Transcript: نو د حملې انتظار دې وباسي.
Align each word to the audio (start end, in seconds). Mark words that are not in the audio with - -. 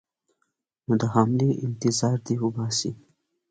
نو 0.85 0.93
د 1.01 1.03
حملې 1.13 1.49
انتظار 1.65 2.17
دې 2.25 2.35
وباسي. 2.43 2.91